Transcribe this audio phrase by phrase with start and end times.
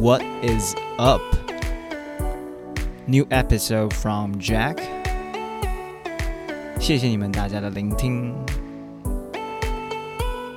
[0.00, 1.20] What is up?
[3.06, 4.78] New episode from Jack.
[6.78, 8.34] 谢谢你们大家的聆听。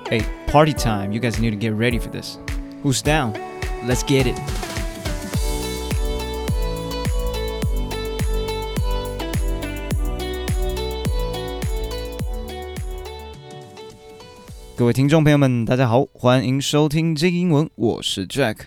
[0.09, 1.11] Hey, party time!
[1.11, 2.37] You guys need to get ready for this.
[2.83, 3.33] Who's down?
[3.87, 4.39] Let's get it.
[14.75, 18.57] 各位听众朋友们，大家好，欢迎收听这个英文，我是 Jack。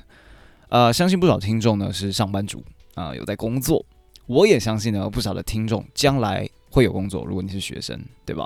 [0.70, 2.64] 呃，相信不少听众呢是上班族
[2.96, 3.86] 啊，有在工作。
[4.26, 7.24] 我也相信呢，不少的听众将来会有工作。
[7.26, 8.46] 如果你是学生，对吧？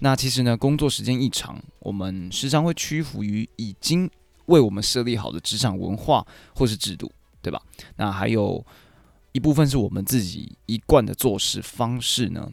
[0.00, 4.10] 那其实呢，工作时间一长，我们时常会屈服于已经
[4.46, 7.08] 为我们设立好的职场文化或是制度，
[7.40, 7.62] 对吧？
[7.94, 8.64] 那还有
[9.30, 12.50] 一部分是我们自己一贯的做事方式呢，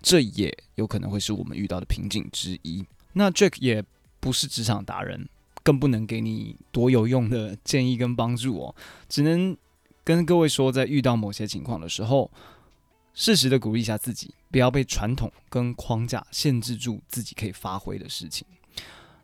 [0.00, 2.84] 这也有可能会是我们遇到的瓶颈之一。
[3.14, 3.82] 那 Jack 也
[4.20, 5.28] 不是职场达人，
[5.62, 8.74] 更不能给你多有用的建议跟帮助哦，
[9.08, 9.56] 只能
[10.04, 12.30] 跟各位说，在遇到某些情况的时候，
[13.14, 18.46] 适时的鼓励一下自己，不要被传统跟框架限制住自己可以发挥的事情。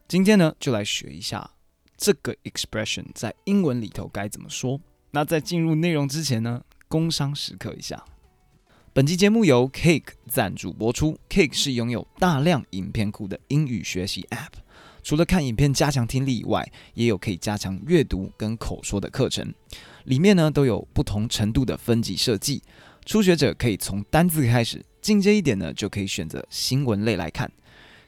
[0.06, 1.50] 今天呢，就来学一下
[1.96, 4.80] 这个 expression 在英文里头该怎么说。
[5.10, 8.04] 那在进入内容之前呢，工商时刻一下。
[8.92, 11.18] 本期节目由 Cake 赞助播出。
[11.28, 14.52] Cake 是拥有大量影片库的英语学习 App，
[15.08, 19.54] 除了看影片加强听力以外，也有可以加强阅读跟口说的课程。
[20.04, 22.62] 里面呢都有不同程度的分级设计，
[23.06, 27.50] 初学者可以从单字开始，进阶一点呢就可以选择新闻类来看。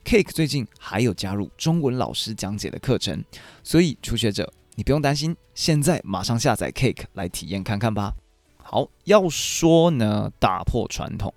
[0.05, 3.25] Cake 最近还有加入中文老师讲解的课程，
[3.65, 8.13] 所以初学者你不用担心，现在马上下载 Cake 来体验看看吧。
[8.59, 11.33] 好，要说呢，打破传统，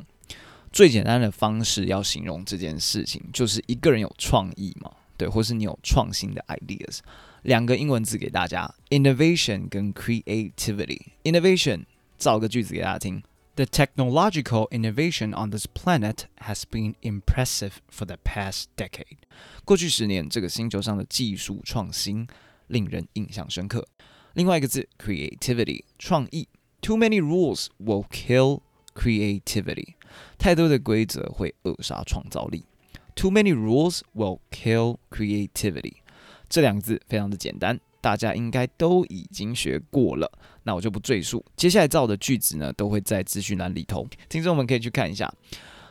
[0.74, 6.99] 最简单的方式要形容这件事情，就是一个人有创意嘛，对，或是你有创新的 ideas。
[7.43, 11.85] 两个英文字给大家：innovation 跟 creativity。innovation，
[12.17, 13.23] 造个句子给大家听：
[13.55, 19.19] The technological innovation on this planet has been impressive for the past decade。
[19.65, 22.27] 过去十年，这个星球上的技术创新
[22.69, 23.87] 令人印象深刻。
[24.35, 26.49] 另外一个字：creativity，创意。
[26.81, 28.61] Too many rules will kill
[28.95, 29.95] creativity。
[30.39, 32.65] 太多的规则会扼杀创造力。
[33.16, 35.94] Too many rules will kill creativity。
[36.50, 40.32] 这两个字非常的简单，大家应该都已经学过了。
[40.64, 41.44] 那我就不赘述。
[41.56, 45.34] 接下来造的句子呢，都会在资讯栏里头，听众们可以去看一下。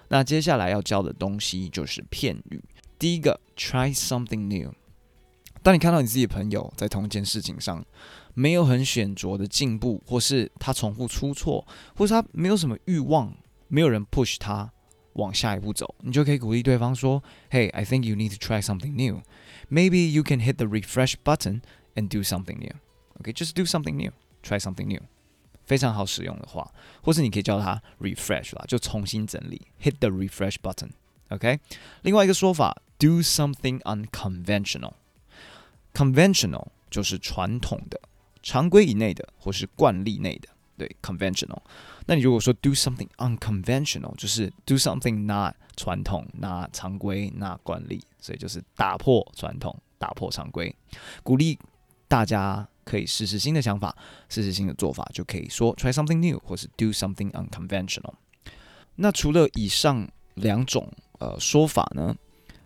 [0.09, 2.63] 那接下来要教的东西就是片语。
[2.99, 4.73] 第一个，try something new。
[5.63, 7.85] 当你看到你自己的朋友在同一件事情上，
[8.35, 11.67] 没有很显著的进步，或是他重复出错，
[11.97, 13.33] 或是他没有什么欲望，
[13.69, 14.73] 没有人 push 他
[15.14, 19.22] 往下一步走，你就可以鼓励对方说：“Hey, I think you need to try something new.
[19.70, 21.62] Maybe you can hit the refresh button
[21.96, 22.74] and do something new.
[23.22, 24.12] Okay, just do something new,
[24.44, 25.02] try something new.”
[25.66, 26.72] 非常好使用的话，
[27.02, 30.92] 或是你可以叫他 refresh 啦，就重新整理，hit the refresh button.
[31.30, 31.60] OK，
[32.04, 34.94] 另外一个说法，do something unconventional.
[35.94, 38.00] Conventional 就是传统的。
[38.42, 41.59] 常规以内的，或是惯例内的， 对，conventional。
[42.07, 50.75] 那你如果说 do something unconventional，就是 do something not 传统、not 常规、not 惯例，所以就是打破传统、打破常规。
[51.23, 51.59] 鼓励
[52.09, 53.97] 大家可以试试新的想法，
[54.29, 58.15] 试试新的做法，就可以说 try something new，或是 do something unconventional。
[58.97, 62.15] 那除了以上两种呃说法呢，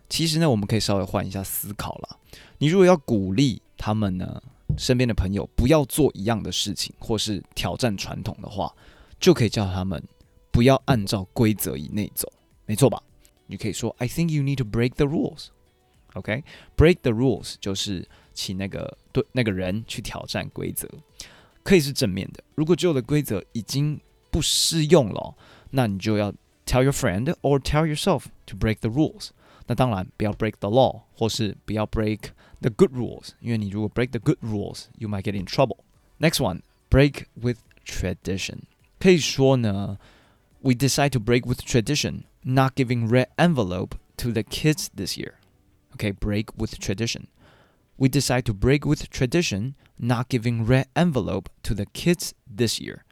[0.09, 2.17] 其实呢，我们可以稍微换一下思考了。
[2.57, 4.41] 你如果要鼓励他们呢，
[4.77, 8.73] 身边的朋友不要做一样的事情，或是挑战传统的话，
[9.19, 10.01] 就可以叫他们
[10.51, 12.31] 不要按照规则以内走，
[12.65, 13.01] 没错吧？
[13.47, 15.47] 你可以说 I think you need to break the rules。
[16.13, 20.87] OK，break the rules 就是请那个对那个人去挑战规则，
[21.63, 22.43] 可以是正面的。
[22.55, 23.99] 如果旧的规则已经
[24.31, 25.35] 不适用了，
[25.71, 26.31] 那你就要
[26.65, 29.29] tell your friend or tell yourself to break the rules。
[29.66, 36.40] 那当然不要 break the law，或是不要 break the good rules，因为你如果 break the good rules，you might get in trouble。Next
[36.40, 38.62] one, break with tradition。
[38.98, 39.98] 可以说呢，
[40.60, 45.34] we decide to break with tradition, not giving red envelope to the kids this year.
[45.96, 47.26] Okay, break with tradition.
[47.96, 53.04] We decide to break with tradition, not giving red envelope to the kids this year.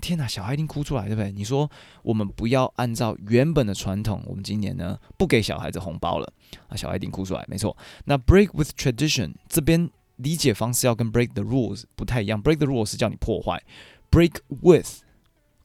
[0.00, 1.30] 天哪，小孩一定哭出来，对不对？
[1.30, 1.70] 你说
[2.02, 6.32] 我们不要按照原本的传统，我们今年呢不给小孩子红包了
[6.68, 7.76] 啊，小孩一定哭出来，没错。
[8.06, 13.62] 那 break with tradition 这边理解方式要跟 break the rules 不太一样，break the rules 是叫你破坏
[14.10, 15.02] ，break with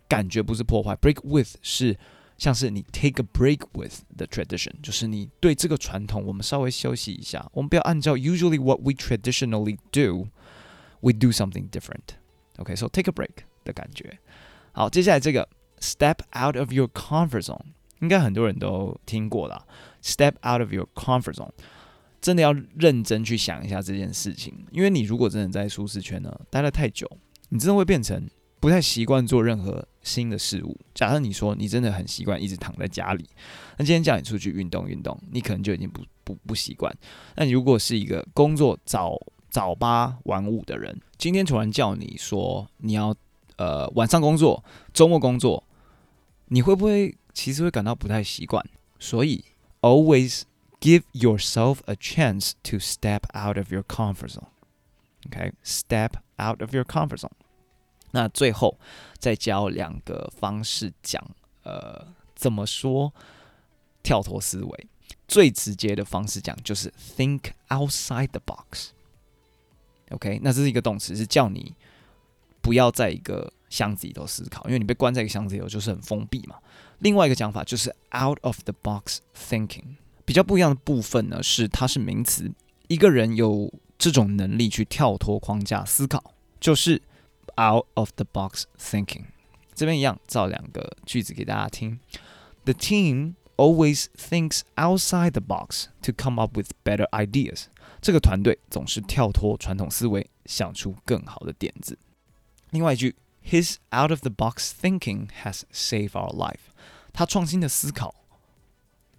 [0.07, 1.97] 感觉不是破坏，break with 是
[2.38, 10.27] 像是你 take a break with the tradition，就是你对这个传统我们稍微休息一下，我们不要按照 usually what we traditionally do。
[11.00, 12.18] we do something different.
[12.57, 14.17] OK，so、take a break 的感觉。
[14.71, 15.47] 好，接下来这个
[15.79, 17.59] step out of your comfort zone，
[17.99, 19.67] 应该很多人都听过了。
[20.01, 21.51] Step out of your comfort zone，
[22.21, 27.05] 真的要认真去想一下这件事情，因为你如果真的在舒适圈呢待了太久，
[27.49, 28.25] 你真的会变成
[28.59, 30.79] 不太习惯做任何新的事物。
[30.93, 33.27] 假设你说你真的很习惯一直躺在家里，
[33.77, 36.95] 那今天叫你出去运动运动，你可能就已经不不不习惯。
[37.35, 39.19] 那你如果是一个工作早
[39.49, 43.13] 早八晚五的人，今天突然叫你说你要
[43.57, 44.63] 呃晚上工作，
[44.94, 45.63] 周末工作，
[46.45, 48.65] 你会不会其实会感到不太习惯？
[49.00, 49.44] 所以
[49.81, 50.44] always
[50.80, 54.48] give yourself a chance to step out of your comfort zone.
[55.27, 57.31] OK，step out of your comfort zone.
[58.12, 58.80] 那最后
[59.19, 61.21] 再教两个方式讲，
[61.63, 63.13] 呃，怎么说
[64.01, 64.88] 跳脱思维？
[65.27, 68.92] 最直接的方式讲就是 think outside the box。
[70.12, 71.75] OK，那这是一个动词，是叫你
[72.67, 76.57] 不要在一个箱子里头思考，因为你被关在一个箱子里头就是很封闭嘛。
[76.99, 82.51] 另外一个讲法就是 out of the box thinking，比较不一样的部分呢是它是名词，
[82.89, 86.21] 一个人有这种能力去跳脱框架思考，
[86.59, 87.01] 就是
[87.57, 89.23] out of the box thinking。
[89.73, 92.01] 这边一样造两个句子给大家听
[92.65, 97.67] ：The team always thinks outside the box to come up with better ideas。
[98.01, 101.97] 这个团队总是跳脱传统思维，想出更好的点子。
[102.70, 103.14] 另外一句，
[103.44, 106.72] His out-of-the-box thinking has saved our life。
[107.12, 108.14] 他创新的思考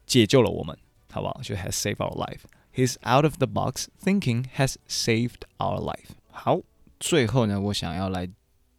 [0.05, 0.77] 解救了我们，
[1.11, 1.41] 好不好？
[1.43, 6.15] 就 has saved our life。His out-of-the-box thinking has saved our life。
[6.31, 6.61] 好，
[6.99, 8.29] 最后呢，我想要来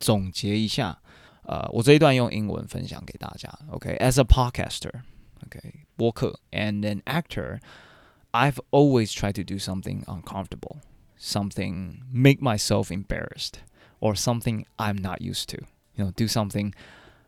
[0.00, 1.00] 总结一下，
[1.44, 3.48] 呃，我这一段用英文分享给大家。
[3.70, 4.20] OK，as、okay?
[4.20, 5.72] a podcaster，OK，、okay?
[5.94, 10.78] 播客，and an actor。I've always tried to do something uncomfortable,
[11.16, 13.60] something make myself embarrassed,
[14.01, 15.57] or something I'm not used to.
[15.95, 16.73] You know, do something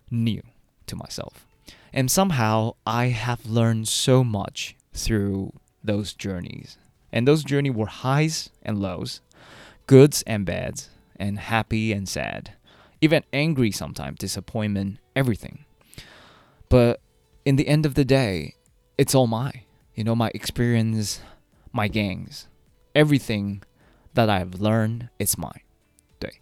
[0.10, 0.42] new
[0.88, 1.46] to myself.
[1.94, 5.54] And somehow I have learned so much through
[5.84, 6.78] those journeys.
[7.12, 9.22] And those journeys were highs and lows,
[9.88, 12.54] goods and bads, and happy and sad,
[13.02, 15.66] even angry sometimes, disappointment, everything.
[16.70, 17.02] But
[17.44, 18.56] in the end of the day,
[18.98, 19.64] it's all my,
[19.94, 21.20] you know, my experience,
[21.74, 22.48] my gains,
[22.96, 23.64] everything
[24.14, 25.62] that I've learned, it's mine.
[26.21, 26.33] 对，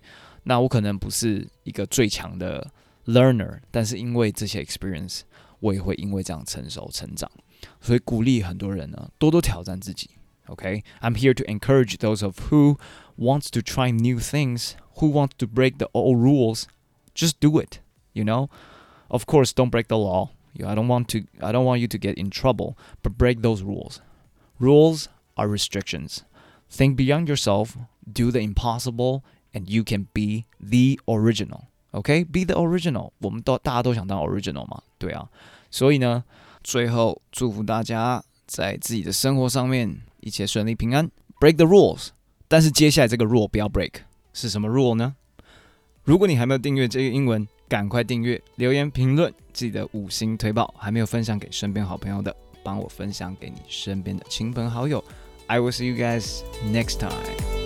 [0.45, 2.71] 那我可能不是一个最强的
[3.07, 5.21] learner，但是因为这些 experience，
[5.61, 7.31] 我也会因为这样成熟成长。
[7.81, 10.11] 所以鼓励很多人呢，多多挑战自己。
[10.47, 12.77] Okay, I'm here to encourage those of who
[13.17, 16.65] wants to try new things, who wants to break the old rules.
[17.15, 17.79] Just do it.
[18.13, 18.51] You know,
[19.09, 20.33] of course, don't break the law.
[20.63, 23.63] I don't want to I don't want you to get in trouble, but break those
[23.63, 24.03] rules.
[24.61, 26.25] Rules are restrictions.
[26.69, 31.64] Think beyond yourself, do the impossible, and you can be the original.
[31.92, 33.12] OK, be the original.
[33.20, 35.30] 我们都大家都想当 original 嘛，对啊。
[35.72, 36.24] 所以呢，
[36.64, 41.10] 最后祝福大家在自己的生活上面一切顺利平安。
[41.40, 42.10] Break the rules，
[42.48, 43.94] 但是接下来这个 rule 不要 break，
[44.34, 45.16] 是什么 rule 呢？
[46.04, 47.48] 如果你还没有订阅这个英文。
[47.70, 50.74] 赶快订阅、留言、评论，记得五星推爆。
[50.76, 55.04] 还没有分享给身边好朋友的，帮我分享给你身边的亲朋好友。
[55.46, 56.42] I will see you guys
[56.74, 57.59] next time.